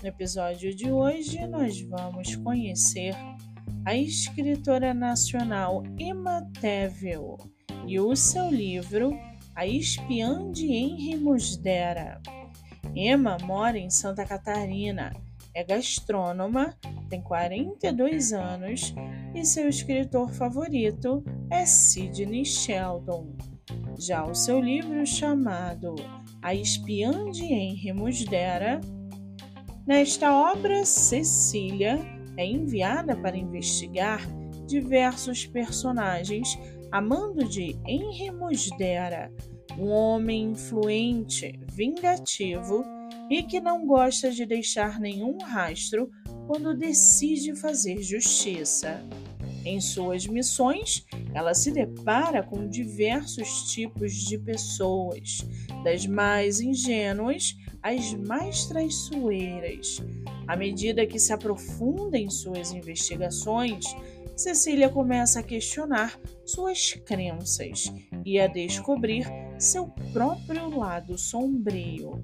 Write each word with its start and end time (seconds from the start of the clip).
No 0.02 0.08
episódio 0.08 0.76
de 0.76 0.92
hoje, 0.92 1.46
nós 1.46 1.80
vamos 1.82 2.36
conhecer 2.38 3.14
a 3.86 3.96
escritora 3.96 4.96
nacional 4.96 5.84
Emma 6.00 6.42
Tevel 6.60 7.38
e 7.86 8.00
o 8.00 8.16
seu 8.16 8.50
livro 8.50 9.16
A 9.56 9.68
Espiã 9.68 10.52
de 10.52 10.74
Henry 10.74 11.18
Musdera. 11.18 12.20
Emma 12.96 13.38
mora 13.44 13.78
em 13.78 13.92
Santa 13.92 14.26
Catarina, 14.26 15.14
é 15.54 15.64
gastrônoma, 15.64 16.76
tem 17.10 17.22
42 17.22 18.34
anos 18.34 18.94
e 19.36 19.46
seu 19.46 19.70
escritor 19.70 20.32
favorito 20.32 21.24
é 21.52 21.66
Sidney 21.66 22.46
Sheldon. 22.46 23.36
Já 23.98 24.26
o 24.26 24.34
seu 24.34 24.60
livro 24.60 25.06
chamado 25.06 25.96
A 26.42 26.56
Espiã 26.56 27.30
de 27.30 27.46
Henry 27.46 27.94
Musdera, 27.94 28.82
nesta 29.86 30.34
obra, 30.34 30.84
Cecília 30.86 32.00
é 32.36 32.46
enviada 32.46 33.16
para 33.16 33.38
investigar 33.38 34.22
diversos 34.66 35.46
personagens 35.46 36.58
a 36.92 37.02
mando 37.02 37.44
de 37.48 37.78
Henry 37.88 38.32
Musdera, 38.32 39.32
um 39.78 39.90
homem 39.90 40.52
influente, 40.52 41.60
vingativo 41.72 42.84
e 43.34 43.42
que 43.42 43.60
não 43.60 43.88
gosta 43.88 44.30
de 44.30 44.46
deixar 44.46 45.00
nenhum 45.00 45.40
rastro 45.40 46.12
quando 46.46 46.78
decide 46.78 47.56
fazer 47.56 48.00
justiça. 48.04 49.04
Em 49.66 49.82
suas 49.82 50.28
missões, 50.28 51.04
ela 51.34 51.56
se 51.56 51.72
depara 51.72 52.44
com 52.44 52.68
diversos 52.68 53.72
tipos 53.74 54.14
de 54.14 54.38
pessoas, 54.38 55.40
das 55.84 56.06
mais 56.06 56.62
ingênuas 56.62 57.58
às 57.82 58.14
mais 58.14 58.66
traiçoeiras. 58.66 60.00
À 60.48 60.56
medida 60.56 61.08
que 61.08 61.18
se 61.18 61.34
aprofunda 61.34 62.20
em 62.20 62.30
suas 62.30 62.72
investigações, 62.72 63.84
Cecília 64.36 64.90
começa 64.90 65.40
a 65.40 65.44
questionar 65.44 66.20
suas 66.46 66.94
crenças 66.94 67.92
e 68.24 68.40
a 68.40 68.46
descobrir 68.46 69.26
seu 69.58 69.88
próprio 70.12 70.78
lado 70.78 71.18
sombrio. 71.18 72.24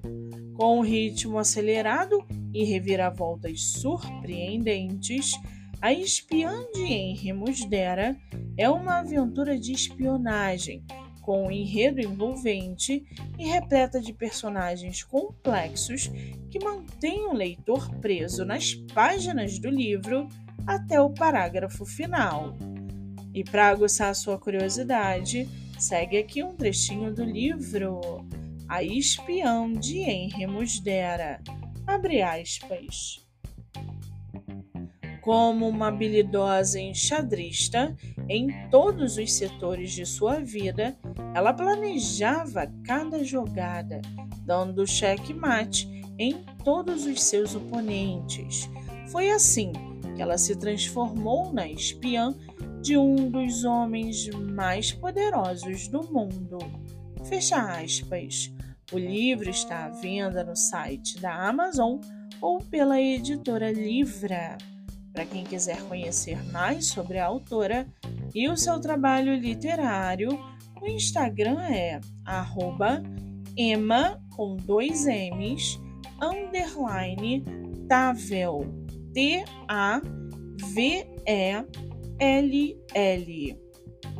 Com 0.60 0.80
um 0.80 0.82
ritmo 0.82 1.38
acelerado 1.38 2.22
e 2.52 2.64
reviravoltas 2.64 3.62
surpreendentes, 3.62 5.32
a 5.80 5.90
Espiã 5.90 6.66
de 6.74 6.82
Henry 6.82 7.32
Musdera 7.32 8.14
é 8.58 8.68
uma 8.68 8.98
aventura 8.98 9.58
de 9.58 9.72
espionagem 9.72 10.84
com 11.22 11.46
um 11.46 11.50
enredo 11.50 11.98
envolvente 12.02 13.02
e 13.38 13.48
repleta 13.48 14.02
de 14.02 14.12
personagens 14.12 15.02
complexos 15.02 16.10
que 16.50 16.62
mantém 16.62 17.26
o 17.26 17.32
leitor 17.32 17.90
preso 17.94 18.44
nas 18.44 18.74
páginas 18.74 19.58
do 19.58 19.70
livro 19.70 20.28
até 20.66 21.00
o 21.00 21.08
parágrafo 21.08 21.86
final. 21.86 22.54
E 23.32 23.42
para 23.42 23.68
aguçar 23.68 24.14
sua 24.14 24.38
curiosidade, 24.38 25.48
segue 25.78 26.18
aqui 26.18 26.44
um 26.44 26.54
trechinho 26.54 27.14
do 27.14 27.24
livro 27.24 28.28
A 28.70 28.84
Espiã 28.84 29.72
de 29.72 29.98
Henry 29.98 30.46
Musdera. 30.46 31.42
Abre 31.84 32.22
aspas. 32.22 33.18
Como 35.20 35.68
uma 35.68 35.88
habilidosa 35.88 36.78
enxadrista 36.78 37.96
em 38.28 38.46
todos 38.70 39.18
os 39.18 39.32
setores 39.32 39.90
de 39.90 40.06
sua 40.06 40.38
vida, 40.38 40.96
ela 41.34 41.52
planejava 41.52 42.72
cada 42.84 43.24
jogada, 43.24 44.00
dando 44.46 44.86
cheque-mate 44.86 45.88
em 46.16 46.44
todos 46.64 47.06
os 47.06 47.24
seus 47.24 47.56
oponentes. 47.56 48.70
Foi 49.10 49.32
assim 49.32 49.72
que 50.14 50.22
ela 50.22 50.38
se 50.38 50.54
transformou 50.54 51.52
na 51.52 51.66
espiã 51.68 52.32
de 52.80 52.96
um 52.96 53.28
dos 53.28 53.64
homens 53.64 54.28
mais 54.28 54.92
poderosos 54.92 55.88
do 55.88 56.04
mundo. 56.04 56.58
Fecha 57.24 57.80
aspas. 57.80 58.52
O 58.92 58.98
livro 58.98 59.48
está 59.50 59.84
à 59.86 59.88
venda 59.88 60.42
no 60.42 60.56
site 60.56 61.20
da 61.20 61.48
Amazon 61.48 62.00
ou 62.40 62.58
pela 62.58 63.00
editora 63.00 63.70
Livra. 63.70 64.58
Para 65.12 65.24
quem 65.24 65.44
quiser 65.44 65.80
conhecer 65.82 66.42
mais 66.52 66.86
sobre 66.86 67.18
a 67.18 67.26
autora 67.26 67.86
e 68.34 68.48
o 68.48 68.56
seu 68.56 68.80
trabalho 68.80 69.34
literário, 69.34 70.30
o 70.80 70.86
Instagram 70.86 71.60
é 71.62 72.00
Emma 73.56 74.20
com 74.30 74.56
dois 74.56 75.06
M's 75.06 75.78
underline 76.20 77.44
Tavel 77.88 78.64
T-A-V-E-L-L. 79.12 80.00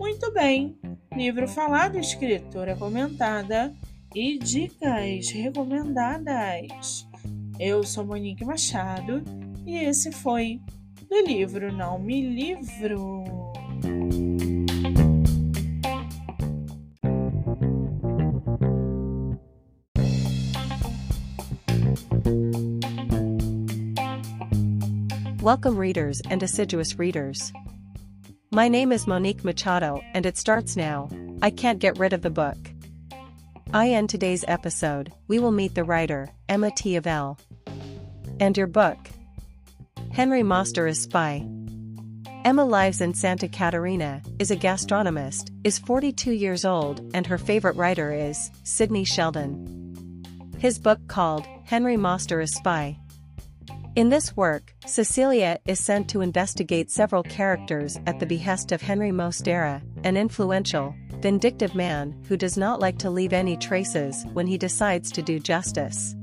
Muito 0.00 0.32
bem! 0.32 0.78
Livro 1.14 1.46
falado, 1.46 1.98
escritora 1.98 2.74
comentada 2.74 3.70
e 4.14 4.38
dicas 4.38 5.28
recomendadas. 5.28 7.06
Eu 7.58 7.84
sou 7.84 8.06
Monique 8.06 8.42
Machado 8.42 9.22
e 9.66 9.76
esse 9.76 10.10
foi 10.10 10.58
do 11.06 11.20
livro 11.20 11.70
Não 11.70 11.98
Me 11.98 12.22
Livro. 12.22 13.24
Welcome, 25.42 25.78
readers 25.78 26.22
and 26.30 26.42
assiduous 26.42 26.94
readers. 26.94 27.52
My 28.52 28.66
name 28.66 28.90
is 28.90 29.06
Monique 29.06 29.44
Machado 29.44 30.02
and 30.12 30.26
it 30.26 30.36
starts 30.36 30.76
now. 30.76 31.08
I 31.40 31.50
can't 31.50 31.78
get 31.78 32.00
rid 32.00 32.12
of 32.12 32.22
the 32.22 32.30
book. 32.30 32.56
I 33.72 33.90
end 33.90 34.10
today's 34.10 34.44
episode, 34.48 35.12
we 35.28 35.38
will 35.38 35.52
meet 35.52 35.76
the 35.76 35.84
writer, 35.84 36.30
Emma 36.48 36.72
T. 36.72 36.98
Avell. 36.98 37.38
And 38.40 38.56
your 38.56 38.66
book. 38.66 38.98
Henry 40.10 40.42
Moster 40.42 40.88
is 40.88 41.00
Spy. 41.00 41.46
Emma 42.44 42.64
lives 42.64 43.00
in 43.00 43.14
Santa 43.14 43.46
Catarina, 43.46 44.20
is 44.40 44.50
a 44.50 44.56
gastronomist, 44.56 45.52
is 45.62 45.78
42 45.78 46.32
years 46.32 46.64
old, 46.64 47.08
and 47.14 47.28
her 47.28 47.38
favorite 47.38 47.76
writer 47.76 48.12
is 48.12 48.50
Sidney 48.64 49.04
Sheldon. 49.04 50.24
His 50.58 50.76
book 50.76 50.98
called 51.06 51.46
Henry 51.66 51.96
Moster 51.96 52.40
is 52.40 52.52
Spy. 52.52 52.98
In 53.96 54.08
this 54.08 54.36
work, 54.36 54.72
Cecilia 54.86 55.58
is 55.66 55.80
sent 55.80 56.08
to 56.10 56.20
investigate 56.20 56.92
several 56.92 57.24
characters 57.24 57.98
at 58.06 58.20
the 58.20 58.26
behest 58.26 58.70
of 58.70 58.80
Henry 58.80 59.10
Mostera, 59.10 59.82
an 60.04 60.16
influential, 60.16 60.94
vindictive 61.18 61.74
man 61.74 62.14
who 62.28 62.36
does 62.36 62.56
not 62.56 62.78
like 62.78 62.98
to 62.98 63.10
leave 63.10 63.32
any 63.32 63.56
traces 63.56 64.24
when 64.32 64.46
he 64.46 64.56
decides 64.56 65.10
to 65.10 65.22
do 65.22 65.40
justice. 65.40 66.14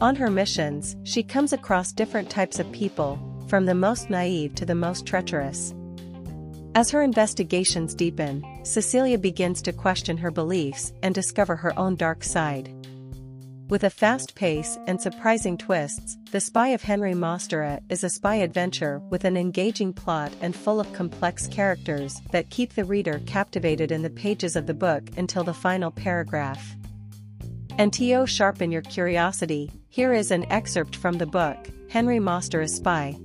On 0.00 0.14
her 0.14 0.30
missions, 0.30 0.96
she 1.02 1.24
comes 1.24 1.52
across 1.52 1.90
different 1.90 2.30
types 2.30 2.60
of 2.60 2.70
people, 2.70 3.18
from 3.48 3.66
the 3.66 3.74
most 3.74 4.08
naive 4.08 4.54
to 4.54 4.64
the 4.64 4.76
most 4.76 5.04
treacherous. 5.04 5.74
As 6.76 6.90
her 6.90 7.02
investigations 7.02 7.92
deepen, 7.92 8.44
Cecilia 8.62 9.18
begins 9.18 9.62
to 9.62 9.72
question 9.72 10.16
her 10.16 10.30
beliefs 10.30 10.92
and 11.02 11.12
discover 11.12 11.56
her 11.56 11.76
own 11.76 11.96
dark 11.96 12.22
side. 12.22 12.72
With 13.68 13.84
a 13.84 13.90
fast 13.90 14.34
pace 14.34 14.78
and 14.86 14.98
surprising 14.98 15.58
twists, 15.58 16.16
The 16.30 16.40
Spy 16.40 16.68
of 16.68 16.80
Henry 16.80 17.12
Mostera 17.12 17.82
is 17.90 18.02
a 18.02 18.08
spy 18.08 18.36
adventure 18.36 18.98
with 19.10 19.26
an 19.26 19.36
engaging 19.36 19.92
plot 19.92 20.32
and 20.40 20.56
full 20.56 20.80
of 20.80 20.90
complex 20.94 21.46
characters 21.46 22.18
that 22.32 22.48
keep 22.48 22.72
the 22.72 22.86
reader 22.86 23.20
captivated 23.26 23.92
in 23.92 24.00
the 24.00 24.08
pages 24.08 24.56
of 24.56 24.66
the 24.66 24.72
book 24.72 25.02
until 25.18 25.44
the 25.44 25.52
final 25.52 25.90
paragraph. 25.90 26.76
And 27.76 27.92
to 27.92 28.26
sharpen 28.26 28.72
your 28.72 28.80
curiosity, 28.80 29.70
here 29.90 30.14
is 30.14 30.30
an 30.30 30.50
excerpt 30.50 30.96
from 30.96 31.18
the 31.18 31.26
book, 31.26 31.68
Henry 31.90 32.20
Mostera 32.20 32.70
Spy. 32.70 33.18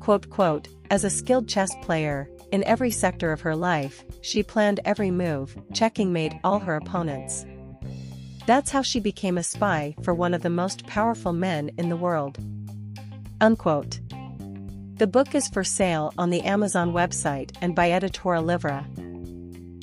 Quote 0.00 0.30
quote, 0.30 0.68
as 0.90 1.04
a 1.04 1.10
skilled 1.10 1.46
chess 1.46 1.74
player, 1.82 2.26
in 2.52 2.64
every 2.64 2.90
sector 2.90 3.32
of 3.32 3.42
her 3.42 3.54
life, 3.54 4.02
she 4.22 4.42
planned 4.42 4.80
every 4.86 5.10
move, 5.10 5.54
checking 5.74 6.10
mate 6.10 6.32
all 6.42 6.58
her 6.58 6.76
opponents. 6.76 7.44
That's 8.46 8.70
how 8.70 8.82
she 8.82 8.98
became 8.98 9.38
a 9.38 9.42
spy 9.42 9.94
for 10.02 10.14
one 10.14 10.34
of 10.34 10.42
the 10.42 10.50
most 10.50 10.86
powerful 10.86 11.32
men 11.32 11.70
in 11.78 11.88
the 11.88 11.96
world. 11.96 12.38
Unquote. 13.40 14.00
The 14.96 15.06
book 15.06 15.34
is 15.34 15.48
for 15.48 15.64
sale 15.64 16.12
on 16.18 16.30
the 16.30 16.42
Amazon 16.42 16.92
website 16.92 17.56
and 17.60 17.74
by 17.74 17.90
Editora 17.90 18.44
Livre. 18.44 18.84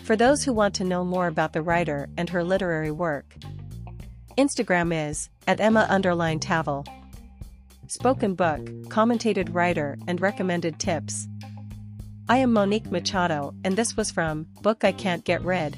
For 0.03 0.15
those 0.15 0.43
who 0.43 0.53
want 0.53 0.73
to 0.75 0.83
know 0.83 1.03
more 1.03 1.27
about 1.27 1.53
the 1.53 1.61
writer 1.61 2.09
and 2.17 2.29
her 2.29 2.43
literary 2.43 2.91
work, 2.91 3.35
Instagram 4.37 5.09
is 5.09 5.29
at 5.47 5.59
Emma 5.59 5.85
underline 5.89 6.39
Tavel. 6.39 6.85
Spoken 7.87 8.35
book, 8.35 8.59
commentated 8.89 9.53
writer, 9.53 9.97
and 10.07 10.21
recommended 10.21 10.79
tips. 10.79 11.27
I 12.27 12.37
am 12.37 12.53
Monique 12.53 12.91
Machado, 12.91 13.53
and 13.63 13.75
this 13.75 13.97
was 13.97 14.11
from 14.11 14.47
Book 14.61 14.83
I 14.83 14.91
Can't 14.91 15.25
Get 15.25 15.41
Rid. 15.43 15.75